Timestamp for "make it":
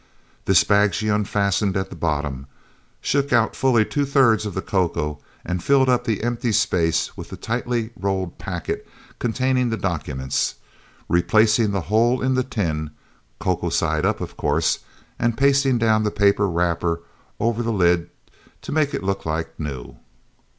18.71-19.03